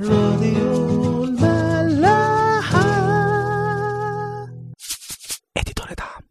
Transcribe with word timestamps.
راديو 0.00 1.24
الملاحة. 1.24 2.82
اديتور 5.56 5.86
دعم. 5.98 6.22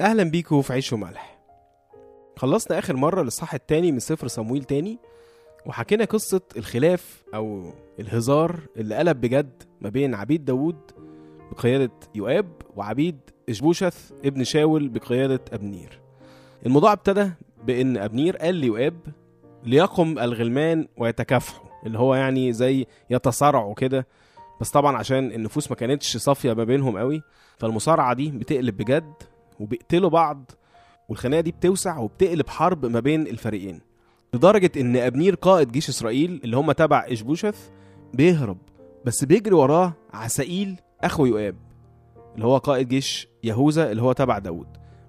أهلا 0.00 0.22
بيكم 0.24 0.62
في 0.62 0.72
عيش 0.72 0.92
وملح. 0.92 1.38
خلصنا 2.36 2.78
آخر 2.78 2.96
مرة 2.96 3.22
للصح 3.22 3.54
التاني 3.54 3.92
من 3.92 3.98
سفر 3.98 4.28
صمويل 4.28 4.64
تاني 4.64 4.98
وحكينا 5.66 6.04
قصة 6.04 6.40
الخلاف 6.56 7.24
أو 7.34 7.72
الهزار 8.00 8.60
اللي 8.76 8.96
قلب 8.96 9.20
بجد 9.20 9.62
ما 9.80 9.88
بين 9.88 10.14
عبيد 10.14 10.44
داوود 10.44 10.76
بقيادة 11.52 11.90
يؤاب 12.14 12.52
وعبيد 12.76 13.18
إشبوشث 13.48 14.12
ابن 14.24 14.44
شاول 14.44 14.88
بقيادة 14.88 15.40
أبنير. 15.52 16.00
الموضوع 16.66 16.92
ابتدى 16.92 17.30
بإن 17.66 17.96
أبنير 17.96 18.36
قال 18.36 18.54
ليؤاب 18.54 18.94
ليقم 19.64 20.18
الغلمان 20.18 20.88
ويتكافحوا. 20.96 21.66
اللي 21.86 21.98
هو 21.98 22.14
يعني 22.14 22.52
زي 22.52 22.86
يتصارعوا 23.10 23.74
كده. 23.74 24.06
بس 24.60 24.70
طبعا 24.70 24.96
عشان 24.96 25.32
النفوس 25.32 25.70
ما 25.70 25.76
كانتش 25.76 26.16
صافية 26.16 26.52
ما 26.52 26.64
بينهم 26.64 26.98
قوي 26.98 27.22
فالمصارعة 27.58 28.14
دي 28.14 28.30
بتقلب 28.30 28.76
بجد 28.76 29.12
وبيقتلوا 29.60 30.10
بعض 30.10 30.50
والخناقة 31.08 31.40
دي 31.40 31.52
بتوسع 31.52 31.98
وبتقلب 31.98 32.48
حرب 32.48 32.86
ما 32.86 33.00
بين 33.00 33.26
الفريقين. 33.26 33.80
لدرجة 34.34 34.70
إن 34.76 34.96
أبنير 34.96 35.34
قائد 35.34 35.72
جيش 35.72 35.88
إسرائيل 35.88 36.40
اللي 36.44 36.56
هم 36.56 36.72
تبع 36.72 37.06
إشبوشث 37.08 37.68
بيهرب 38.14 38.58
بس 39.04 39.24
بيجري 39.24 39.54
وراه 39.54 39.92
عسائيل 40.12 40.76
أخو 41.00 41.26
يؤاب. 41.26 41.56
اللي 42.34 42.46
هو 42.46 42.56
قائد 42.56 42.88
جيش 42.88 43.28
يهوذا 43.44 43.90
اللي 43.90 44.02
هو 44.02 44.12
تبع 44.12 44.38
داود 44.38 44.66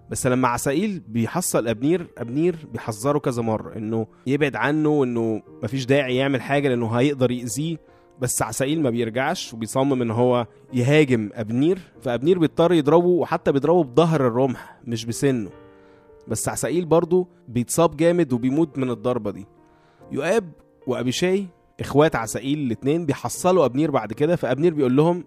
بس 0.09 0.27
لما 0.27 0.47
عسائيل 0.47 1.01
بيحصل 1.07 1.67
أبنير 1.67 2.07
أبنير 2.17 2.55
بيحذره 2.73 3.19
كذا 3.19 3.41
مرة 3.41 3.77
إنه 3.77 4.07
يبعد 4.27 4.55
عنه 4.55 4.89
وإنه 4.89 5.41
مفيش 5.63 5.85
داعي 5.85 6.15
يعمل 6.15 6.41
حاجة 6.41 6.69
لأنه 6.69 6.87
هيقدر 6.87 7.31
يأذيه. 7.31 7.77
بس 8.21 8.41
عسائيل 8.41 8.81
ما 8.81 8.89
بيرجعش 8.89 9.53
وبيصمم 9.53 10.01
إن 10.01 10.11
هو 10.11 10.47
يهاجم 10.73 11.29
أبنير. 11.33 11.79
فأبنير 12.01 12.39
بيضطر 12.39 12.73
يضربه 12.73 13.07
وحتى 13.07 13.51
بيضربه 13.51 13.83
بظهر 13.83 14.27
الرمح 14.27 14.79
مش 14.87 15.05
بسنه. 15.05 15.49
بس 16.27 16.49
عسائيل 16.49 16.85
برضه 16.85 17.27
بيتصاب 17.47 17.97
جامد 17.97 18.33
وبيموت 18.33 18.77
من 18.77 18.89
الضربة 18.89 19.31
دي. 19.31 19.45
يؤاب 20.11 20.51
وأبيشاي 20.87 21.45
إخوات 21.79 22.15
عسائيل 22.15 22.59
الاتنين 22.59 23.05
بيحصلوا 23.05 23.65
أبنير 23.65 23.91
بعد 23.91 24.13
كده. 24.13 24.35
فأبنير 24.35 24.73
بيقول 24.73 24.95
لهم 24.95 25.23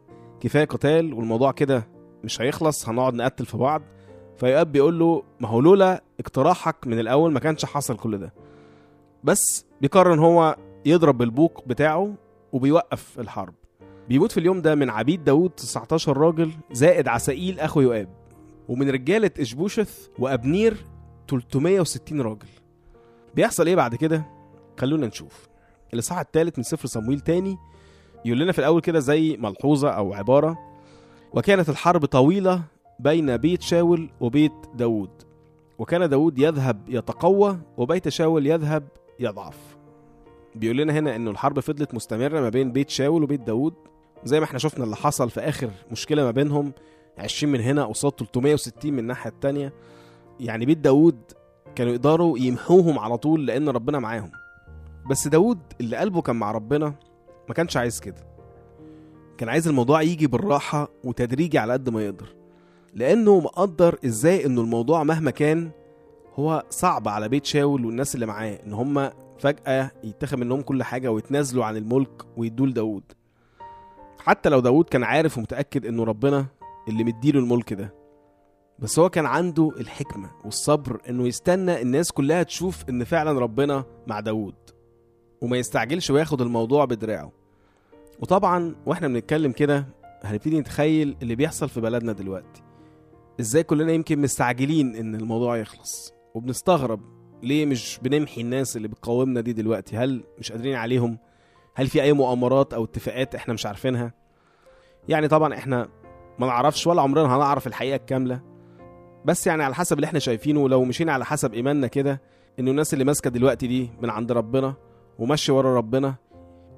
كفاية 0.47 0.65
قتال 0.65 1.15
والموضوع 1.15 1.53
كده 1.53 1.89
مش 2.25 2.41
هيخلص 2.41 2.89
هنقعد 2.89 3.15
نقتل 3.15 3.47
في 3.47 3.57
بعض. 3.57 3.83
فيؤاب 4.37 4.73
بيقول 4.73 4.99
له 4.99 5.23
ما 5.41 5.49
هو 5.49 5.61
لولا 5.61 6.03
اقتراحك 6.21 6.87
من 6.87 6.99
الأول 6.99 7.33
ما 7.33 7.41
كانش 7.41 7.65
حصل 7.65 7.97
كل 7.97 8.19
ده. 8.19 8.35
بس 9.25 9.67
بيقرر 9.81 10.15
إن 10.15 10.19
هو 10.19 10.57
يضرب 10.85 11.19
بالبوق 11.19 11.65
بتاعه 11.67 12.15
وبيوقف 12.53 13.21
الحرب. 13.21 13.55
بيموت 14.09 14.33
في 14.33 14.41
اليوم 14.41 14.63
ده 14.63 14.75
من 14.75 14.91
عبيد 14.91 15.25
داود 15.25 15.51
19 15.51 16.17
راجل 16.17 16.51
زائد 16.73 17.09
عسائيل 17.09 17.61
أخو 17.61 17.81
يؤاب 17.81 18.09
ومن 18.69 18.91
رجالة 18.91 19.31
إشبوشث 19.41 20.09
وأبنير 20.19 20.87
360 21.29 22.21
راجل. 22.21 22.49
بيحصل 23.35 23.67
إيه 23.67 23.77
بعد 23.77 23.95
كده؟ 23.95 24.27
خلونا 24.79 25.07
نشوف. 25.07 25.49
الإصحاح 25.95 26.19
الثالث 26.19 26.59
من 26.59 26.65
سفر 26.65 26.87
صمويل 26.89 27.21
تاني 27.21 27.57
يقول 28.27 28.39
لنا 28.41 28.53
في 28.53 28.59
الأول 28.59 28.81
كده 28.81 28.99
زي 28.99 29.37
ملحوظة 29.37 29.89
أو 29.91 30.15
عبارة 30.15 30.59
وكانت 31.33 31.69
الحرب 31.69 32.05
طويلة 32.05 32.63
بين 32.99 33.37
بيت 33.37 33.63
شاول 33.63 34.11
وبيت 34.21 34.53
داود 34.75 35.11
وكان 35.79 36.09
داود 36.09 36.39
يذهب 36.39 36.81
يتقوى 36.89 37.59
وبيت 37.77 38.09
شاول 38.09 38.47
يذهب 38.47 38.89
يضعف. 39.21 39.77
بيقول 40.55 40.77
لنا 40.77 40.93
هنا 40.93 41.17
إنه 41.17 41.31
الحرب 41.31 41.61
فضلت 41.61 41.95
مستمرة 41.95 42.41
ما 42.41 42.49
بين 42.49 42.73
بيت 42.73 42.91
شاول 42.91 43.23
وبيت 43.23 43.41
داود 43.41 43.75
زي 44.25 44.41
ما 44.41 44.45
إحنا 44.45 44.59
شفنا 44.59 44.85
اللي 44.85 44.97
حصل 44.97 45.31
في 45.31 45.41
آخر 45.41 45.71
مشكلة 45.93 46.25
ما 46.25 46.31
بينهم 46.31 46.73
20 47.19 47.53
من 47.53 47.61
هنا 47.61 47.85
قصاد 47.85 48.13
360 48.13 48.93
من 48.93 48.99
الناحية 48.99 49.31
التانية. 49.31 49.73
يعني 50.41 50.67
بيت 50.67 50.79
داود 50.79 51.19
كانوا 51.75 51.93
يقدروا 51.93 52.39
يمحوهم 52.39 52.99
على 52.99 53.19
طول 53.19 53.47
لأن 53.47 53.69
ربنا 53.69 53.99
معاهم. 53.99 54.31
بس 55.11 55.29
داود 55.29 55.59
اللي 55.81 55.97
قلبه 55.97 56.23
كان 56.23 56.37
مع 56.37 56.53
ربنا 56.53 56.95
ما 57.49 57.55
كانش 57.55 57.77
عايز 57.77 58.01
كده. 58.01 58.27
كان 59.39 59.49
عايز 59.49 59.69
الموضوع 59.69 60.03
يجي 60.03 60.27
بالراحة 60.27 60.89
وتدريجي 61.05 61.59
على 61.59 61.73
قد 61.73 61.89
ما 61.89 62.03
يقدر. 62.05 62.35
لأنه 62.95 63.41
مقدر 63.41 63.99
إزاي 64.05 64.47
إنه 64.47 64.61
الموضوع 64.61 65.03
مهما 65.03 65.31
كان 65.31 65.71
هو 66.35 66.65
صعب 66.71 67.09
على 67.09 67.29
بيت 67.29 67.45
شاول 67.47 67.87
والناس 67.87 68.15
اللي 68.15 68.27
معاه 68.27 68.59
إن 68.67 68.73
هم 68.73 69.11
فجأة 69.39 69.91
يتخذ 70.05 70.37
منهم 70.37 70.61
كل 70.61 70.83
حاجة 70.83 71.11
ويتنازلوا 71.13 71.65
عن 71.65 71.77
الملك 71.77 72.23
ويدوا 72.37 72.67
لداود 72.67 73.03
حتى 74.19 74.49
لو 74.49 74.61
داود 74.61 74.85
كان 74.85 75.05
عارف 75.05 75.39
ومتأكد 75.39 75.87
إنه 75.87 76.05
ربنا 76.05 76.47
اللي 76.89 77.05
مديله 77.05 77.41
الملك 77.41 77.73
ده. 77.73 77.95
بس 78.79 78.99
هو 78.99 79.11
كان 79.11 79.27
عنده 79.27 79.71
الحكمة 79.81 80.31
والصبر 80.45 81.01
إنه 81.09 81.27
يستنى 81.27 81.83
الناس 81.83 82.13
كلها 82.13 82.43
تشوف 82.43 82.85
إن 82.89 83.05
فعلا 83.05 83.39
ربنا 83.41 83.85
مع 84.07 84.21
داود 84.21 84.55
وما 85.41 85.57
يستعجلش 85.57 86.11
وياخد 86.11 86.41
الموضوع 86.43 86.85
بدراعه. 86.85 87.33
وطبعا 88.21 88.75
وإحنا 88.87 89.09
بنتكلم 89.09 89.53
كده 89.53 89.87
هنبتدي 90.23 90.61
نتخيل 90.61 91.17
اللي 91.23 91.35
بيحصل 91.35 91.69
في 91.69 91.81
بلدنا 91.81 92.13
دلوقتي. 92.13 92.63
إزاي 93.41 93.63
كلنا 93.63 93.93
يمكن 93.93 94.19
مستعجلين 94.19 94.97
إن 94.97 95.15
الموضوع 95.15 95.57
يخلص؟ 95.57 96.13
وبنستغرب 96.35 97.01
ليه 97.43 97.67
مش 97.67 97.99
بنمحي 98.03 98.41
الناس 98.41 98.77
اللي 98.77 98.89
بتقاومنا 98.89 99.41
دي 99.41 99.53
دلوقتي؟ 99.53 99.97
هل 99.97 100.25
مش 100.39 100.53
قادرين 100.53 100.75
عليهم؟ 100.75 101.19
هل 101.75 101.87
في 101.87 102.03
أي 102.03 102.13
مؤامرات 102.13 102.75
أو 102.75 102.85
اتفاقات 102.85 103.35
إحنا 103.35 103.55
مش 103.55 103.67
عارفينها؟ 103.67 104.13
يعني 105.09 105.29
طبعا 105.29 105.55
إحنا 105.55 105.89
ما 106.39 106.47
نعرفش 106.47 106.87
ولا 106.87 107.03
عمرنا 107.03 107.37
هنعرف 107.37 107.67
الحقيقة 107.67 107.97
الكاملة. 107.97 108.41
بس 109.25 109.47
يعني 109.47 109.63
على 109.65 109.75
حسب 109.75 109.97
اللي 109.97 110.07
إحنا 110.07 110.19
شايفينه 110.19 110.69
لو 110.69 110.85
مشينا 110.85 111.13
على 111.13 111.25
حسب 111.25 111.55
إيماننا 111.55 111.87
كده 111.87 112.21
إنه 112.59 112.71
الناس 112.71 112.93
اللي 112.93 113.05
ماسكة 113.05 113.31
دلوقتي 113.31 113.67
دي 113.67 113.91
من 114.03 114.11
عند 114.11 114.33
ربنا 114.33 114.75
وماشيه 115.19 115.53
ورا 115.53 115.75
ربنا. 115.77 116.15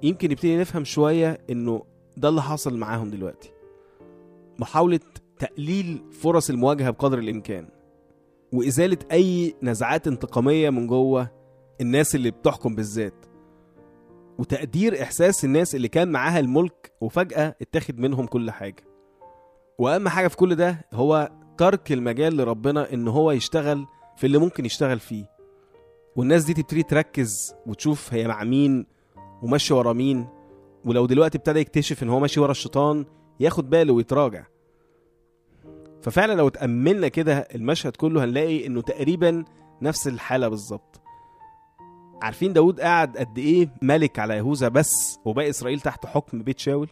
يمكن 0.02 0.30
نبتدي 0.30 0.56
نفهم 0.56 0.84
شوية 0.84 1.38
إنه 1.50 1.82
ده 2.16 2.28
اللي 2.28 2.42
حاصل 2.42 2.76
معاهم 2.76 3.10
دلوقتي. 3.10 3.52
محاولة 4.58 5.00
تقليل 5.38 6.02
فرص 6.10 6.50
المواجهة 6.50 6.90
بقدر 6.90 7.18
الإمكان. 7.18 7.68
وإزالة 8.52 8.98
أي 9.12 9.54
نزعات 9.62 10.06
انتقامية 10.06 10.70
من 10.70 10.86
جوه 10.86 11.30
الناس 11.80 12.14
اللي 12.14 12.30
بتحكم 12.30 12.74
بالذات. 12.74 13.14
وتقدير 14.38 15.02
إحساس 15.02 15.44
الناس 15.44 15.74
اللي 15.74 15.88
كان 15.88 16.12
معاها 16.12 16.38
الملك 16.40 16.92
وفجأة 17.00 17.54
اتاخد 17.62 17.98
منهم 17.98 18.26
كل 18.26 18.50
حاجة. 18.50 18.84
وأهم 19.78 20.08
حاجة 20.08 20.28
في 20.28 20.36
كل 20.36 20.54
ده 20.54 20.84
هو 20.92 21.30
ترك 21.58 21.92
المجال 21.92 22.36
لربنا 22.36 22.92
إن 22.92 23.08
هو 23.08 23.30
يشتغل 23.30 23.86
في 24.16 24.26
اللي 24.26 24.38
ممكن 24.38 24.64
يشتغل 24.64 24.98
فيه. 24.98 25.37
والناس 26.16 26.44
دي 26.44 26.54
تبتدي 26.54 26.82
تركز 26.82 27.54
وتشوف 27.66 28.14
هي 28.14 28.28
مع 28.28 28.44
مين 28.44 28.86
وماشي 29.42 29.74
ورا 29.74 29.92
مين 29.92 30.26
ولو 30.84 31.06
دلوقتي 31.06 31.38
ابتدى 31.38 31.60
يكتشف 31.60 32.02
إن 32.02 32.08
هو 32.08 32.20
ماشي 32.20 32.40
ورا 32.40 32.50
الشيطان 32.50 33.04
ياخد 33.40 33.70
باله 33.70 33.92
ويتراجع. 33.92 34.44
ففعلا 36.02 36.32
لو 36.32 36.48
اتأملنا 36.48 37.08
كده 37.08 37.38
المشهد 37.38 37.96
كله 37.96 38.24
هنلاقي 38.24 38.66
إنه 38.66 38.80
تقريبا 38.82 39.44
نفس 39.82 40.08
الحالة 40.08 40.48
بالظبط. 40.48 41.00
عارفين 42.22 42.52
داود 42.52 42.80
قاعد 42.80 43.16
قد 43.16 43.38
إيه 43.38 43.68
ملك 43.82 44.18
على 44.18 44.36
يهوذا 44.36 44.68
بس 44.68 45.18
وباقي 45.24 45.50
إسرائيل 45.50 45.80
تحت 45.80 46.06
حكم 46.06 46.42
بيت 46.42 46.58
شاول؟ 46.58 46.88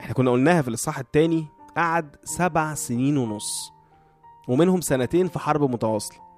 إحنا 0.00 0.14
كنا 0.14 0.30
قلناها 0.30 0.62
في 0.62 0.68
الإصحاح 0.68 0.98
التاني 0.98 1.46
قعد 1.76 2.16
سبع 2.24 2.74
سنين 2.74 3.16
ونص 3.16 3.72
ومنهم 4.48 4.80
سنتين 4.80 5.28
في 5.28 5.38
حرب 5.38 5.70
متواصلة. 5.70 6.31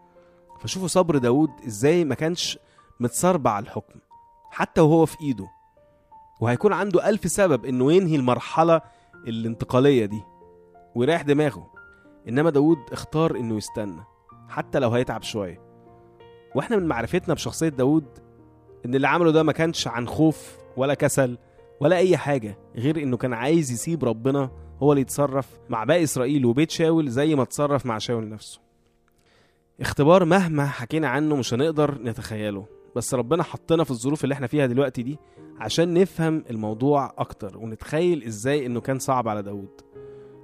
فشوفوا 0.65 0.89
صبر 0.89 1.19
داود 1.19 1.51
إزاي 1.67 2.05
ما 2.05 2.15
كانش 2.15 2.59
متصربع 3.01 3.51
على 3.51 3.63
الحكم 3.63 3.99
حتى 4.51 4.81
وهو 4.81 5.07
في 5.07 5.17
إيده. 5.21 5.49
وهيكون 6.41 6.73
عنده 6.73 7.09
ألف 7.09 7.31
سبب 7.31 7.65
إنه 7.65 7.93
ينهي 7.93 8.17
المرحلة 8.17 8.81
الانتقالية 9.27 10.07
دي 10.07 10.23
ويريح 10.95 11.23
دماغه. 11.23 11.71
إنما 12.29 12.51
داود 12.51 12.79
اختار 12.93 13.37
إنه 13.37 13.57
يستنى 13.57 14.03
حتى 14.49 14.79
لو 14.79 14.91
هيتعب 14.91 15.23
شوية. 15.23 15.61
وإحنا 16.55 16.77
من 16.77 16.87
معرفتنا 16.87 17.35
بشخصية 17.35 17.69
داود 17.69 18.07
إن 18.87 18.95
اللي 18.95 19.09
عمله 19.09 19.31
ده 19.31 19.43
ما 19.43 19.53
كانش 19.53 19.89
عن 19.89 20.09
خوف 20.09 20.57
ولا 20.77 20.95
كسل 20.95 21.39
ولا 21.81 21.97
أي 21.97 22.17
حاجة 22.17 22.59
غير 22.77 23.03
إنه 23.03 23.17
كان 23.17 23.33
عايز 23.33 23.71
يسيب 23.71 24.05
ربنا 24.05 24.51
هو 24.83 24.93
اللي 24.93 25.01
يتصرف 25.03 25.49
مع 25.69 25.85
باقي 25.85 26.03
إسرائيل 26.05 26.47
وبيت 26.47 26.71
شاول 26.71 27.09
زي 27.09 27.35
ما 27.35 27.43
اتصرف 27.43 27.87
مع 27.87 27.99
شاول 27.99 28.29
نفسه. 28.29 28.64
اختبار 29.81 30.25
مهما 30.25 30.67
حكينا 30.67 31.09
عنه 31.09 31.37
مش 31.37 31.55
هنقدر 31.55 31.99
نتخيله. 32.03 32.67
بس 32.97 33.15
ربنا 33.15 33.43
حطنا 33.43 33.85
في 33.85 33.91
الظروف 33.91 34.25
اللي 34.25 34.33
إحنا 34.33 34.47
فيها 34.47 34.67
دلوقتي 34.67 35.03
دي 35.03 35.19
عشان 35.59 35.95
نفهم 35.95 36.45
الموضوع 36.51 37.13
أكتر 37.19 37.59
ونتخيل 37.59 38.23
إزاي 38.25 38.67
إنه 38.67 38.81
كان 38.81 38.99
صعب 38.99 39.29
على 39.29 39.43
داود 39.43 39.81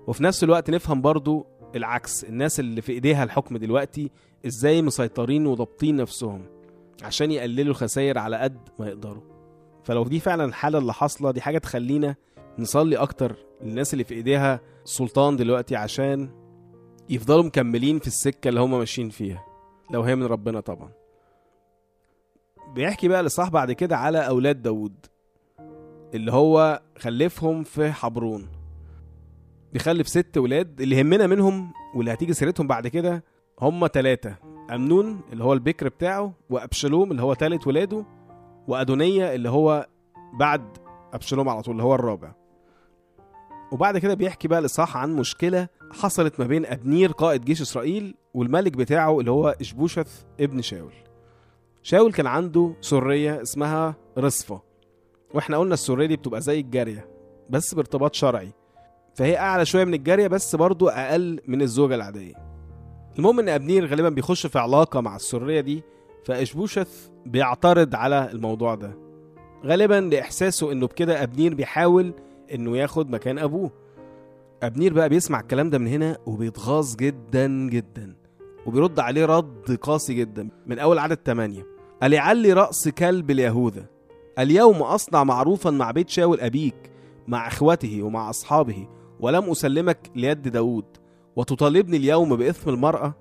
وفي 0.06 0.22
نفس 0.24 0.44
الوقت 0.44 0.70
نفهم 0.70 1.02
برضو 1.02 1.46
العكس 1.76 2.24
الناس 2.24 2.60
اللي 2.60 2.82
في 2.82 2.92
إيديها 2.92 3.24
الحكم 3.24 3.56
دلوقتي 3.56 4.10
إزاي 4.46 4.82
مسيطرين 4.82 5.46
وضابطين 5.46 5.96
نفسهم 5.96 6.42
عشان 7.02 7.30
يقللوا 7.30 7.70
الخسائر 7.70 8.18
على 8.18 8.36
قد 8.36 8.58
ما 8.78 8.88
يقدروا. 8.88 9.22
فلو 9.84 10.04
دي 10.04 10.20
فعلا 10.20 10.44
الحالة 10.44 10.78
اللي 10.78 10.92
حاصلة 10.92 11.30
دي 11.30 11.40
حاجة 11.40 11.58
تخلينا 11.58 12.14
نصلي 12.58 12.96
أكتر 12.96 13.36
للناس 13.62 13.92
اللي 13.92 14.04
في 14.04 14.14
إيديها 14.14 14.60
سلطان 14.84 15.36
دلوقتي 15.36 15.76
عشان 15.76 16.28
يفضلوا 17.10 17.42
مكملين 17.42 17.98
في 17.98 18.06
السكة 18.06 18.48
اللي 18.48 18.60
هم 18.60 18.78
ماشيين 18.78 19.08
فيها 19.10 19.44
لو 19.90 20.02
هي 20.02 20.16
من 20.16 20.22
ربنا 20.26 20.60
طبعا. 20.60 20.90
بيحكي 22.74 23.08
بقى 23.08 23.20
الإصحاح 23.20 23.48
بعد 23.48 23.72
كده 23.72 23.96
على 23.96 24.18
أولاد 24.28 24.62
داود 24.62 25.06
اللي 26.14 26.32
هو 26.32 26.82
خلفهم 26.98 27.62
في 27.62 27.92
حبرون. 27.92 28.48
بيخلف 29.72 30.08
ست 30.08 30.38
ولاد 30.38 30.80
اللي 30.80 30.96
يهمنا 30.96 31.26
منهم 31.26 31.72
واللي 31.94 32.12
هتيجي 32.12 32.32
سيرتهم 32.32 32.66
بعد 32.66 32.88
كده 32.88 33.24
هم 33.60 33.86
تلاتة. 33.86 34.34
أمنون 34.74 35.20
اللي 35.32 35.44
هو 35.44 35.52
البكر 35.52 35.88
بتاعه 35.88 36.32
وأبشالوم 36.50 37.10
اللي 37.10 37.22
هو 37.22 37.34
تالت 37.34 37.66
ولاده 37.66 38.04
وأدونية 38.68 39.34
اللي 39.34 39.48
هو 39.48 39.86
بعد 40.38 40.76
أبشالوم 41.12 41.48
على 41.48 41.62
طول 41.62 41.72
اللي 41.72 41.82
هو 41.84 41.94
الرابع. 41.94 42.32
وبعد 43.72 43.98
كده 43.98 44.14
بيحكي 44.14 44.48
بقى 44.48 44.58
الإصحاح 44.58 44.96
عن 44.96 45.16
مشكلة 45.16 45.68
حصلت 45.92 46.40
ما 46.40 46.46
بين 46.46 46.66
أبنير 46.66 47.12
قائد 47.12 47.44
جيش 47.44 47.60
إسرائيل 47.60 48.14
والملك 48.34 48.72
بتاعه 48.72 49.20
اللي 49.20 49.30
هو 49.30 49.54
إشبوشث 49.60 50.22
ابن 50.40 50.62
شاول. 50.62 50.92
شاول 51.82 52.12
كان 52.12 52.26
عنده 52.26 52.72
سرية 52.80 53.42
اسمها 53.42 53.94
رصفة. 54.18 54.60
وإحنا 55.34 55.56
قلنا 55.58 55.74
السرية 55.74 56.06
دي 56.06 56.16
بتبقى 56.16 56.40
زي 56.40 56.60
الجارية 56.60 57.08
بس 57.50 57.74
بارتباط 57.74 58.14
شرعي. 58.14 58.52
فهي 59.14 59.38
أعلى 59.38 59.64
شوية 59.64 59.84
من 59.84 59.94
الجارية 59.94 60.26
بس 60.26 60.56
برضو 60.56 60.88
أقل 60.88 61.40
من 61.48 61.62
الزوجة 61.62 61.94
العادية. 61.94 62.34
المهم 63.18 63.38
إن 63.38 63.48
أبنير 63.48 63.86
غالبا 63.86 64.08
بيخش 64.08 64.46
في 64.46 64.58
علاقة 64.58 65.00
مع 65.00 65.16
السرية 65.16 65.60
دي 65.60 65.82
فإشبوشث 66.24 67.08
بيعترض 67.26 67.94
على 67.94 68.30
الموضوع 68.32 68.74
ده. 68.74 68.98
غالبا 69.64 69.94
لإحساسه 69.94 70.72
إنه 70.72 70.86
بكده 70.86 71.22
أبنير 71.22 71.54
بيحاول 71.54 72.12
إنه 72.54 72.76
ياخد 72.76 73.10
مكان 73.10 73.38
أبوه. 73.38 73.70
أبنير 74.62 74.94
بقى 74.94 75.08
بيسمع 75.08 75.40
الكلام 75.40 75.70
ده 75.70 75.78
من 75.78 75.86
هنا 75.86 76.18
وبيتغاظ 76.26 76.96
جدا 76.96 77.46
جدا 77.48 78.16
وبيرد 78.66 79.00
عليه 79.00 79.26
رد 79.26 79.78
قاسي 79.82 80.14
جدا 80.14 80.48
من 80.66 80.78
أول 80.78 80.98
عدد 80.98 81.18
8 81.26 81.66
أليعلي 82.02 82.52
رأس 82.52 82.88
كلب 82.88 83.30
اليهوذا. 83.30 83.86
اليوم 84.38 84.76
أصنع 84.82 85.24
معروفا 85.24 85.70
مع 85.70 85.90
بيت 85.90 86.08
شاول 86.08 86.40
أبيك 86.40 86.90
مع 87.28 87.46
إخوته 87.46 88.02
ومع 88.02 88.30
أصحابه 88.30 88.88
ولم 89.20 89.50
أسلمك 89.50 90.10
ليد 90.16 90.48
داود. 90.48 90.84
وتطالبني 91.36 91.96
اليوم 91.96 92.36
بإثم 92.36 92.70
المرأة. 92.70 93.14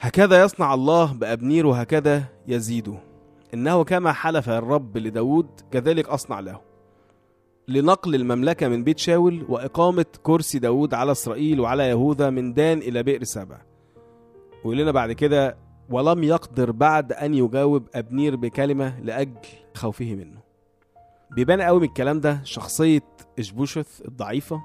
هكذا 0.00 0.42
يصنع 0.42 0.74
الله 0.74 1.12
بأبنير 1.12 1.66
وهكذا 1.66 2.24
يزيده. 2.48 2.98
إنه 3.54 3.84
كما 3.84 4.12
حلف 4.12 4.48
الرب 4.48 4.98
لداود 4.98 5.48
كذلك 5.70 6.08
أصنع 6.08 6.40
له. 6.40 6.71
لنقل 7.72 8.14
المملكة 8.14 8.68
من 8.68 8.84
بيت 8.84 8.98
شاول 8.98 9.46
وإقامة 9.48 10.06
كرسي 10.22 10.58
داود 10.58 10.94
على 10.94 11.12
إسرائيل 11.12 11.60
وعلى 11.60 11.88
يهوذا 11.88 12.30
من 12.30 12.54
دان 12.54 12.78
إلى 12.78 13.02
بئر 13.02 13.24
سبع. 13.24 13.60
ويقول 14.64 14.78
لنا 14.78 14.90
بعد 14.90 15.12
كده 15.12 15.56
ولم 15.90 16.24
يقدر 16.24 16.70
بعد 16.70 17.12
أن 17.12 17.34
يجاوب 17.34 17.86
أبنير 17.94 18.36
بكلمة 18.36 19.00
لأجل 19.00 19.38
خوفه 19.74 20.14
منه. 20.14 20.40
بيبان 21.30 21.60
قوي 21.62 21.78
من 21.80 21.86
الكلام 21.86 22.20
ده 22.20 22.40
شخصية 22.44 23.02
إشبوشث 23.38 24.00
الضعيفة 24.08 24.60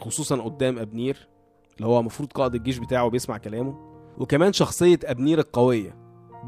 خصوصا 0.00 0.36
قدام 0.42 0.78
أبنير 0.78 1.28
اللي 1.76 1.86
هو 1.86 2.00
المفروض 2.00 2.32
قائد 2.32 2.54
الجيش 2.54 2.78
بتاعه 2.78 3.08
بيسمع 3.08 3.38
كلامه 3.38 3.92
وكمان 4.18 4.52
شخصية 4.52 4.98
أبنير 5.04 5.38
القوية 5.38 5.96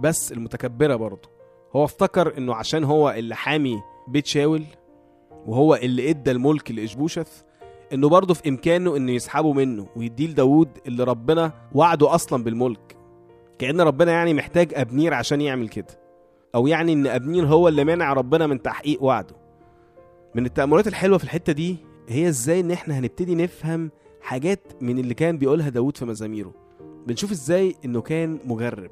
بس 0.00 0.32
المتكبرة 0.32 0.96
برضه. 0.96 1.28
هو 1.76 1.84
افتكر 1.84 2.38
إنه 2.38 2.54
عشان 2.54 2.84
هو 2.84 3.10
اللي 3.10 3.34
حامي 3.34 3.82
بيت 4.08 4.26
شاول 4.26 4.64
وهو 5.46 5.74
اللي 5.74 6.10
إدى 6.10 6.30
الملك 6.30 6.70
لإشبوشث 6.70 7.42
إنه 7.92 8.08
برضه 8.08 8.34
في 8.34 8.48
إمكانه 8.48 8.96
إنه 8.96 9.12
يسحبه 9.12 9.52
منه 9.52 9.86
ويديه 9.96 10.26
لداود 10.26 10.68
اللي 10.86 11.04
ربنا 11.04 11.52
وعده 11.72 12.14
أصلا 12.14 12.44
بالملك. 12.44 12.96
كأن 13.58 13.80
ربنا 13.80 14.12
يعني 14.12 14.34
محتاج 14.34 14.72
أبنير 14.74 15.14
عشان 15.14 15.40
يعمل 15.40 15.68
كده. 15.68 16.00
أو 16.54 16.66
يعني 16.66 16.92
إن 16.92 17.06
أبنير 17.06 17.46
هو 17.46 17.68
اللي 17.68 17.84
مانع 17.84 18.12
ربنا 18.12 18.46
من 18.46 18.62
تحقيق 18.62 19.02
وعده. 19.02 19.36
من 20.34 20.46
التأملات 20.46 20.86
الحلوة 20.86 21.18
في 21.18 21.24
الحتة 21.24 21.52
دي 21.52 21.76
هي 22.08 22.28
إزاي 22.28 22.60
إن 22.60 22.70
إحنا 22.70 22.98
هنبتدي 22.98 23.34
نفهم 23.34 23.90
حاجات 24.20 24.72
من 24.80 24.98
اللي 24.98 25.14
كان 25.14 25.38
بيقولها 25.38 25.68
داود 25.68 25.96
في 25.96 26.04
مزاميره. 26.04 26.54
بنشوف 27.06 27.30
إزاي 27.30 27.74
إنه 27.84 28.00
كان 28.00 28.38
مجرب 28.44 28.90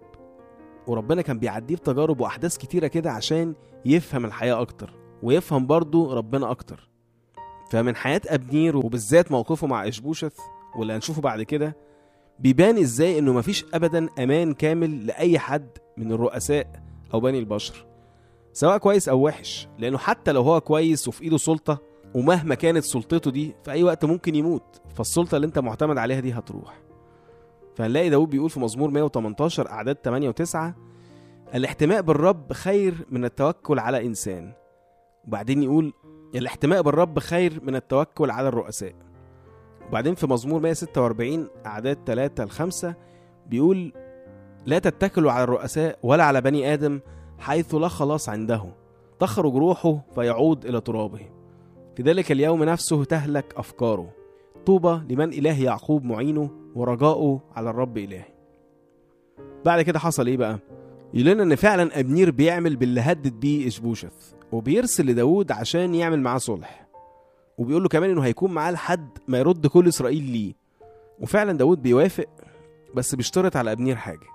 وربنا 0.86 1.22
كان 1.22 1.38
بيعديه 1.38 1.76
بتجارب 1.76 2.20
وأحداث 2.20 2.56
كتيرة 2.56 2.86
كده 2.86 3.10
عشان 3.10 3.54
يفهم 3.84 4.24
الحياة 4.24 4.60
أكتر. 4.60 5.01
ويفهم 5.22 5.66
برضه 5.66 6.14
ربنا 6.14 6.50
أكتر. 6.50 6.88
فمن 7.70 7.96
حياة 7.96 8.20
أبنير 8.26 8.76
وبالذات 8.76 9.32
موقفه 9.32 9.66
مع 9.66 9.88
إشبوشث 9.88 10.36
واللي 10.76 10.92
هنشوفه 10.92 11.22
بعد 11.22 11.42
كده 11.42 11.76
بيبان 12.38 12.78
إزاي 12.78 13.18
إنه 13.18 13.32
مفيش 13.32 13.64
ابدا 13.74 14.08
أمان 14.18 14.54
كامل 14.54 15.06
لأي 15.06 15.38
حد 15.38 15.68
من 15.96 16.12
الرؤساء 16.12 16.82
أو 17.14 17.20
بني 17.20 17.38
البشر. 17.38 17.86
سواء 18.52 18.78
كويس 18.78 19.08
أو 19.08 19.26
وحش 19.26 19.68
لأنه 19.78 19.98
حتى 19.98 20.32
لو 20.32 20.42
هو 20.42 20.60
كويس 20.60 21.08
وفي 21.08 21.22
إيده 21.24 21.36
سلطة 21.36 21.78
ومهما 22.14 22.54
كانت 22.54 22.84
سلطته 22.84 23.30
دي 23.30 23.54
في 23.64 23.70
أي 23.70 23.82
وقت 23.82 24.04
ممكن 24.04 24.34
يموت. 24.34 24.80
فالسلطة 24.94 25.36
اللي 25.36 25.46
أنت 25.46 25.58
معتمد 25.58 25.98
عليها 25.98 26.20
دي 26.20 26.32
هتروح. 26.32 26.82
فهنلاقي 27.76 28.10
داود 28.10 28.30
بيقول 28.30 28.50
في 28.50 28.60
مزمور 28.60 28.90
118 28.90 29.70
أعداد 29.70 29.96
8 30.04 30.30
و9 30.30 30.56
الاحتماء 31.54 32.02
بالرب 32.02 32.52
خير 32.52 33.06
من 33.10 33.24
التوكل 33.24 33.78
على 33.78 34.06
إنسان. 34.06 34.52
وبعدين 35.28 35.62
يقول 35.62 35.92
الاحتماء 36.34 36.82
بالرب 36.82 37.18
خير 37.18 37.60
من 37.62 37.76
التوكل 37.76 38.30
على 38.30 38.48
الرؤساء. 38.48 38.94
وبعدين 39.88 40.14
في 40.14 40.26
مزمور 40.26 40.60
146 40.60 41.48
أعداد 41.66 41.98
3 42.06 42.44
ل 42.44 42.50
5 42.50 42.94
بيقول 43.46 43.92
لا 44.66 44.78
تتكلوا 44.78 45.32
على 45.32 45.44
الرؤساء 45.44 45.98
ولا 46.02 46.24
على 46.24 46.40
بني 46.40 46.74
آدم 46.74 47.00
حيث 47.38 47.74
لا 47.74 47.88
خلاص 47.88 48.28
عنده. 48.28 48.64
تخرج 49.18 49.54
روحه 49.54 49.98
فيعود 50.14 50.66
إلى 50.66 50.80
ترابه. 50.80 51.20
في 51.96 52.02
ذلك 52.02 52.32
اليوم 52.32 52.64
نفسه 52.64 53.04
تهلك 53.04 53.54
أفكاره. 53.56 54.10
طوبى 54.66 55.14
لمن 55.14 55.32
إله 55.32 55.62
يعقوب 55.62 56.04
معينه 56.04 56.50
ورجاؤه 56.74 57.40
على 57.56 57.70
الرب 57.70 57.98
إلهه 57.98 58.24
بعد 59.64 59.82
كده 59.82 59.98
حصل 59.98 60.26
إيه 60.26 60.36
بقى؟ 60.36 60.58
يقول 61.14 61.26
لنا 61.26 61.42
إن 61.42 61.54
فعلا 61.54 62.00
أبنير 62.00 62.30
بيعمل 62.30 62.76
باللي 62.76 63.00
هدد 63.00 63.40
بيه 63.40 63.66
إشبوشث 63.66 64.32
وبيرسل 64.52 65.06
لداود 65.06 65.52
عشان 65.52 65.94
يعمل 65.94 66.20
معاه 66.20 66.38
صلح. 66.38 66.86
وبيقول 67.58 67.82
له 67.82 67.88
كمان 67.88 68.10
إنه 68.10 68.20
هيكون 68.20 68.50
معاه 68.50 68.70
لحد 68.70 69.08
ما 69.28 69.38
يرد 69.38 69.66
كل 69.66 69.88
إسرائيل 69.88 70.22
ليه. 70.30 70.52
وفعلا 71.20 71.52
داود 71.52 71.82
بيوافق 71.82 72.26
بس 72.94 73.14
بيشترط 73.14 73.56
على 73.56 73.72
أبنير 73.72 73.96
حاجة. 73.96 74.26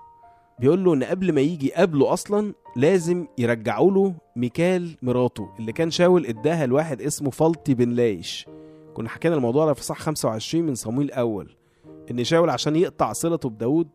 بيقول 0.60 0.84
له 0.84 0.94
إن 0.94 1.04
قبل 1.04 1.32
ما 1.32 1.40
يجي 1.40 1.72
قبله 1.74 2.12
أصلا 2.12 2.54
لازم 2.76 3.26
يرجعوا 3.38 3.90
له 3.90 4.14
ميكال 4.36 4.96
مراته 5.02 5.48
اللي 5.58 5.72
كان 5.72 5.90
شاول 5.90 6.26
اداها 6.26 6.66
لواحد 6.66 7.02
اسمه 7.02 7.30
فلطي 7.30 7.74
بن 7.74 7.90
لايش 7.90 8.46
كنا 8.94 9.08
حكينا 9.08 9.34
الموضوع 9.34 9.66
ده 9.66 9.74
في 9.74 9.84
صح 9.84 9.98
25 9.98 10.64
من 10.64 10.74
صمويل 10.74 11.06
الأول 11.06 11.50
إن 12.10 12.24
شاول 12.24 12.50
عشان 12.50 12.76
يقطع 12.76 13.12
صلته 13.12 13.48
بداود 13.48 13.88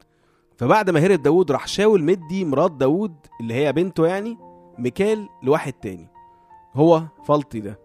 فبعد 0.57 0.89
ما 0.89 0.99
هرب 0.99 1.21
داود 1.21 1.51
راح 1.51 1.67
شاول 1.67 2.03
مدي 2.03 2.45
مرات 2.45 2.71
داود 2.71 3.15
اللي 3.41 3.53
هي 3.53 3.73
بنته 3.73 4.07
يعني 4.07 4.37
ميكال 4.77 5.29
لواحد 5.43 5.73
تاني. 5.73 6.07
هو 6.73 7.03
فلطي 7.25 7.59
ده. 7.59 7.79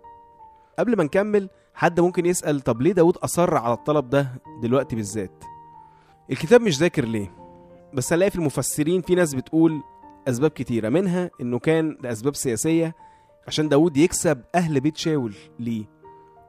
قبل 0.79 0.97
ما 0.97 1.05
نكمل 1.05 1.51
حد 1.75 2.01
ممكن 2.01 2.27
يسأل 2.27 2.61
طب 2.61 2.83
ليه 2.83 2.93
داود 2.93 3.17
أصر 3.17 3.55
على 3.57 3.75
الطلب 3.75 4.11
ده 4.11 4.29
دلوقتي 4.63 4.97
بالذات؟ 4.97 5.45
الكتاب 6.31 6.61
مش 6.61 6.79
ذاكر 6.79 7.05
ليه؟ 7.05 7.33
بس 7.95 8.13
هنلاقي 8.13 8.31
في 8.31 8.37
المفسرين 8.37 9.03
في 9.03 9.15
ناس 9.15 9.35
بتقول 9.35 9.83
أسباب 10.29 10.51
كتيرة 10.51 10.89
منها 10.89 11.31
إنه 11.41 11.59
كان 11.59 11.99
لأسباب 12.03 12.35
سياسية 12.35 12.95
عشان 13.47 13.69
داود 13.69 13.97
يكسب 13.97 14.43
أهل 14.55 14.81
بيت 14.81 14.97
شاول 14.97 15.35
ليه 15.59 15.85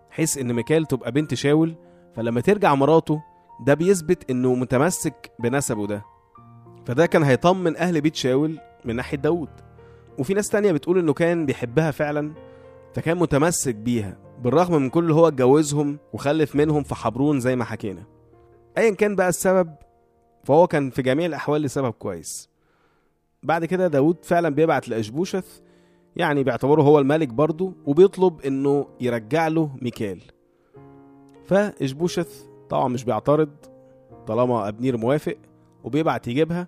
حيث 0.10 0.38
إن 0.38 0.54
ميكال 0.54 0.86
تبقى 0.86 1.12
بنت 1.12 1.34
شاول 1.34 1.76
فلما 2.16 2.42
ترجع 2.42 2.76
مراته 2.76 3.22
ده 3.66 3.74
بيثبت 3.74 4.32
إنه 4.32 4.56
متمسك 4.56 5.32
بنسبه 5.40 5.88
ده. 5.88 6.06
فده 6.86 7.06
كان 7.06 7.24
هيطمن 7.24 7.78
أهل 7.78 8.02
بيت 8.02 8.16
شاول 8.16 8.60
من 8.86 8.96
ناحية 8.96 9.18
داود. 9.18 9.50
وفي 10.20 10.34
ناس 10.34 10.50
تانية 10.50 10.72
بتقول 10.72 11.00
إنه 11.00 11.14
كان 11.14 11.46
بيحبها 11.46 11.92
فعلا 11.92 12.34
فكان 12.94 13.18
متمسك 13.18 13.76
بيها 13.76 14.18
بالرغم 14.44 14.82
من 14.82 14.90
كل 14.90 15.04
اللي 15.04 15.14
هو 15.14 15.28
اتجوزهم 15.28 15.98
وخلف 16.14 16.56
منهم 16.56 16.84
في 16.84 16.96
حبرون 16.96 17.40
زي 17.40 17.56
ما 17.56 17.64
حكينا. 17.64 18.04
ايا 18.78 18.96
كان 18.96 19.16
بقى 19.16 19.30
السبب 19.30 19.74
فهو 20.44 20.68
كان 20.68 20.90
في 20.90 21.02
جميع 21.02 21.26
الأحوال 21.26 21.62
لسبب 21.62 21.90
كويس. 21.92 22.50
بعد 23.44 23.66
كده 23.66 23.88
داود 23.88 24.18
فعلا 24.24 24.50
بيبعت 24.50 24.90
لأشبوشث 24.90 25.60
يعني 26.16 26.44
بيعتبره 26.44 26.82
هو 26.82 27.00
الملك 27.00 27.28
برضه 27.28 27.74
وبيطلب 27.86 28.42
إنه 28.42 28.88
يرجع 29.02 29.48
له 29.48 29.76
ميكال. 29.82 30.20
فأشبوشث 31.46 32.46
طبعا 32.70 32.88
مش 32.88 33.04
بيعترض 33.04 33.50
طالما 34.28 34.68
أبنير 34.68 34.98
موافق 34.98 35.36
وبيبعت 35.84 36.28
يجيبها. 36.28 36.68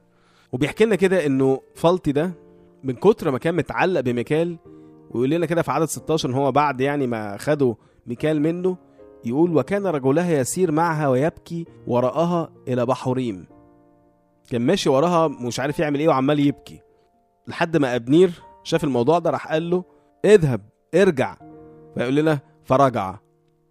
وبيحكي 0.51 0.85
لنا 0.85 0.95
كده 0.95 1.25
إنه 1.25 1.61
فالتي 1.75 2.11
ده 2.11 2.31
من 2.83 2.93
كتر 2.93 3.31
ما 3.31 3.37
كان 3.37 3.55
متعلق 3.55 3.99
بميكال 4.01 4.57
ويقول 5.11 5.29
لنا 5.29 5.45
كده 5.45 5.61
في 5.61 5.71
عدد 5.71 5.85
16 5.85 6.29
إن 6.29 6.33
هو 6.33 6.51
بعد 6.51 6.81
يعني 6.81 7.07
ما 7.07 7.37
خدوا 7.37 7.73
ميكال 8.07 8.41
منه 8.41 8.77
يقول 9.25 9.57
وكان 9.57 9.87
رجلها 9.87 10.31
يسير 10.39 10.71
معها 10.71 11.07
ويبكي 11.07 11.65
وراءها 11.87 12.49
إلى 12.67 12.85
بحوريم 12.85 13.45
كان 14.49 14.61
ماشي 14.61 14.89
وراها 14.89 15.27
مش 15.27 15.59
عارف 15.59 15.79
يعمل 15.79 15.99
إيه 15.99 16.07
وعمال 16.07 16.39
يبكي. 16.39 16.81
لحد 17.47 17.77
ما 17.77 17.95
أبنير 17.95 18.31
شاف 18.63 18.83
الموضوع 18.83 19.19
ده 19.19 19.29
راح 19.29 19.47
قال 19.51 19.69
له 19.69 19.83
اذهب 20.25 20.61
ارجع. 20.95 21.37
فيقول 21.95 22.15
لنا 22.15 22.39
فرجع. 22.63 23.15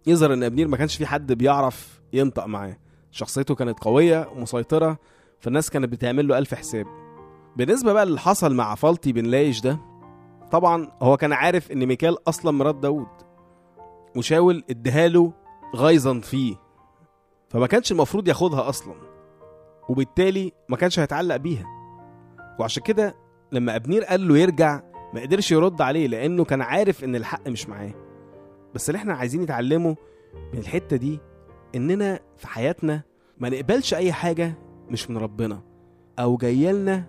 يظهر 0.07 0.33
إن 0.33 0.43
أبنير 0.43 0.67
ما 0.67 0.77
كانش 0.77 0.97
في 0.97 1.05
حد 1.05 1.33
بيعرف 1.33 2.00
ينطق 2.13 2.45
معاه. 2.45 2.77
شخصيته 3.11 3.55
كانت 3.55 3.79
قوية 3.79 4.29
ومسيطرة 4.35 4.97
فالناس 5.39 5.69
كانت 5.69 5.91
بتعمل 5.91 6.27
له 6.27 6.37
ألف 6.37 6.53
حساب. 6.53 6.85
بالنسبة 7.57 7.93
بقى 7.93 8.03
اللي 8.03 8.19
حصل 8.19 8.55
مع 8.55 8.75
فالتي 8.75 9.11
بن 9.13 9.25
لايش 9.25 9.61
ده 9.61 9.79
طبعا 10.51 10.87
هو 11.01 11.17
كان 11.17 11.33
عارف 11.33 11.71
إن 11.71 11.85
ميكال 11.85 12.29
أصلا 12.29 12.51
مرات 12.51 12.75
داوود 12.75 13.07
وشاول 14.15 14.63
اديهاله 14.69 15.33
غيظا 15.75 16.19
فيه 16.19 16.55
فما 17.49 17.67
كانش 17.67 17.91
المفروض 17.91 18.27
ياخدها 18.27 18.69
أصلا 18.69 18.93
وبالتالي 19.89 20.51
ما 20.69 20.77
كانش 20.77 20.99
هيتعلق 20.99 21.35
بيها. 21.35 21.65
وعشان 22.59 22.83
كده 22.83 23.15
لما 23.51 23.75
أبنير 23.75 24.03
قال 24.03 24.27
له 24.27 24.37
يرجع 24.37 24.81
ما 25.13 25.21
قدرش 25.21 25.51
يرد 25.51 25.81
عليه 25.81 26.07
لأنه 26.07 26.43
كان 26.45 26.61
عارف 26.61 27.03
إن 27.03 27.15
الحق 27.15 27.47
مش 27.47 27.69
معاه. 27.69 27.93
بس 28.75 28.89
اللي 28.89 28.97
إحنا 28.97 29.13
عايزين 29.13 29.41
نتعلمه 29.41 29.95
من 30.53 30.59
الحتة 30.59 30.95
دي 30.97 31.19
إننا 31.75 32.19
في 32.37 32.47
حياتنا 32.47 33.01
ما 33.37 33.49
نقبلش 33.49 33.93
أي 33.93 34.13
حاجة 34.13 34.53
مش 34.89 35.09
من 35.09 35.17
ربنا 35.17 35.61
أو 36.19 36.37
جاية 36.37 36.71
لنا 36.71 37.03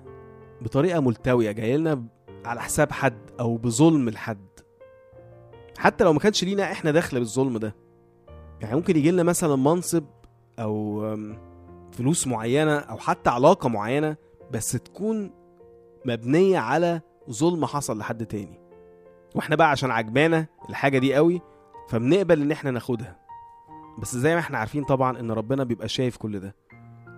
بطريقة 0.63 1.01
ملتوية 1.01 1.53
جاية 1.53 1.77
لنا 1.77 2.05
على 2.45 2.61
حساب 2.61 2.93
حد 2.93 3.19
أو 3.41 3.57
بظلم 3.57 4.09
لحد. 4.09 4.47
حتى 5.79 6.05
لو 6.05 6.13
ما 6.13 6.19
كانش 6.19 6.45
لينا 6.45 6.73
إحنا 6.73 6.91
دخل 6.91 7.19
بالظلم 7.19 7.59
ده. 7.59 7.75
يعني 8.61 8.77
ممكن 8.77 8.97
يجي 8.97 9.11
لنا 9.11 9.23
مثلا 9.23 9.57
منصب 9.57 10.05
أو 10.59 11.03
فلوس 11.93 12.27
معينة 12.27 12.79
أو 12.79 12.99
حتى 12.99 13.31
علاقة 13.31 13.69
معينة 13.69 14.17
بس 14.51 14.73
تكون 14.73 15.31
مبنية 16.05 16.59
على 16.59 17.01
ظلم 17.31 17.65
حصل 17.67 17.99
لحد 17.99 18.27
تاني. 18.27 18.61
وإحنا 19.35 19.57
بقى 19.57 19.71
عشان 19.71 19.91
عجبانا 19.91 20.47
الحاجة 20.69 20.99
دي 20.99 21.15
قوي 21.15 21.41
فبنقبل 21.89 22.43
إن 22.43 22.53
إحنا 22.53 22.71
ناخدها. 22.71 23.22
بس 23.99 24.17
زي 24.17 24.35
ما 24.35 24.41
إحنا 24.41 24.59
عارفين 24.59 24.85
طبعا 24.85 25.21
إن 25.21 25.31
ربنا 25.31 25.65
بيبقى 25.65 25.89
شايف 25.89 26.17
كل 26.17 26.41
ده. 26.41 26.55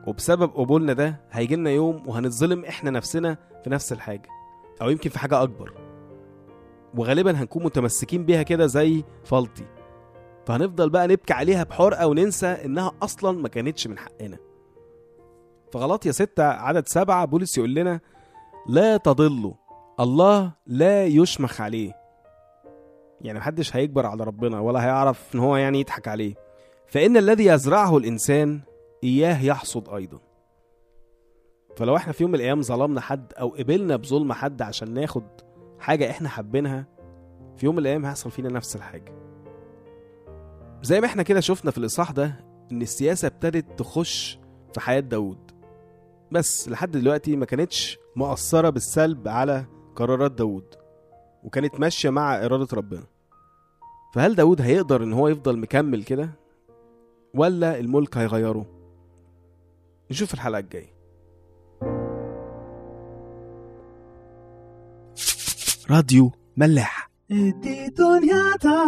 وبسبب 0.07 0.51
قبولنا 0.55 0.93
ده 0.93 1.21
هيجي 1.31 1.57
لنا 1.57 1.71
يوم 1.71 2.09
وهنتظلم 2.09 2.65
إحنا 2.65 2.91
نفسنا 2.91 3.37
في 3.65 3.71
نفس 3.71 3.93
الحاجة. 3.93 4.29
أو 4.83 4.91
يمكن 4.91 5.11
في 5.11 5.19
حاجة 5.19 5.43
أكبر. 5.43 5.73
وغالبا 6.95 7.31
هنكون 7.31 7.65
متمسكين 7.65 8.25
بيها 8.25 8.43
كده 8.43 8.67
زي 8.67 9.05
فالتي 9.25 9.65
فهنفضل 10.47 10.91
بقى 10.91 11.09
نبكي 11.09 11.33
عليها 11.33 11.65
بحرقة 11.65 12.07
وننسى 12.07 12.47
إنها 12.47 12.93
أصلا 13.03 13.39
ما 13.39 13.49
كانتش 13.49 13.87
من 13.87 13.99
حقنا. 13.99 14.39
فغلط 15.73 16.07
يا 16.07 16.13
ستة 16.13 16.45
عدد 16.45 16.89
سبعة 16.89 17.25
بولس 17.25 17.59
يقول 17.59 17.75
لنا 17.75 18.01
لا 18.67 18.97
تضلوا. 18.97 19.53
الله 20.01 20.53
لا 20.67 21.05
يشمخ 21.05 21.61
عليه. 21.61 21.93
يعني 23.21 23.39
محدش 23.39 23.77
هيكبر 23.77 24.07
على 24.07 24.25
ربنا 24.25 24.61
ولا 24.61 24.85
هيعرف 24.85 25.35
إن 25.35 25.41
هو 25.41 25.57
يعني 25.57 25.81
يضحك 25.81 26.09
عليه. 26.09 26.35
فإن 26.87 27.17
الذي 27.17 27.47
يزرعه 27.47 27.97
الإنسان 27.97 28.61
إياه 29.05 29.45
يحصد 29.45 29.89
أيضا. 29.89 30.19
فلو 31.77 31.97
إحنا 31.97 32.13
في 32.13 32.23
يوم 32.23 32.33
من 32.33 32.39
الأيام 32.39 32.63
ظلمنا 32.63 33.01
حد 33.01 33.33
أو 33.41 33.49
قبلنا 33.49 33.97
بظلم 33.97 34.33
حد 34.33 34.63
عشان 34.63 34.95
ناخد 34.95 35.25
حاجة 35.79 36.11
إحنا 36.11 36.29
حابينها 36.29 36.87
في 37.57 37.67
يوم 37.67 37.75
من 37.75 37.81
الأيام 37.81 38.05
هيحصل 38.05 38.31
فينا 38.31 38.49
نفس 38.49 38.77
الحاجة. 38.77 39.13
زي 40.83 41.01
ما 41.01 41.07
إحنا 41.07 41.23
كده 41.23 41.41
شفنا 41.41 41.71
في 41.71 41.79
الإصحاح 41.79 42.11
ده 42.11 42.45
إن 42.73 42.83
السياسة 42.83 43.27
ابتدت 43.29 43.79
تخش 43.79 44.39
في 44.75 44.81
حياة 44.81 45.01
داود 45.01 45.51
بس 46.33 46.69
لحد 46.69 46.91
دلوقتي 46.91 47.37
ما 47.37 47.45
كانتش 47.47 47.99
مؤثرة 48.17 48.71
بالسلب 48.71 49.29
على 49.29 49.65
قرارات 49.97 50.33
داود 50.33 50.75
وكانت 51.45 51.81
ماشية 51.81 52.11
مع 52.11 52.45
إرادة 52.45 52.69
ربنا. 52.77 53.03
فهل 54.15 54.35
داود 54.35 54.61
هيقدر 54.61 55.03
إن 55.03 55.13
هو 55.13 55.29
يفضل 55.29 55.59
مكمل 55.59 56.03
كده؟ 56.05 56.31
ولا 57.35 57.79
الملك 57.79 58.17
هيغيره؟ 58.17 58.67
نشوف 60.11 60.35
الحلقة 60.35 60.59
الجاية. 60.59 60.95
راديو 65.91 66.33
ملاح. 66.57 67.11
دي 67.31 67.89
دنيا 67.89 68.57
تا 68.61 68.85